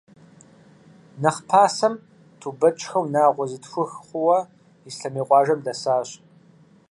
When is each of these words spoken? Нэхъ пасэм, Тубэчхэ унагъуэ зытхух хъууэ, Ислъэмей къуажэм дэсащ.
Нэхъ 1.21 1.41
пасэм, 1.49 1.93
Тубэчхэ 2.39 2.97
унагъуэ 3.03 3.45
зытхух 3.51 3.91
хъууэ, 4.05 4.37
Ислъэмей 4.89 5.25
къуажэм 5.27 5.59
дэсащ. 5.65 6.09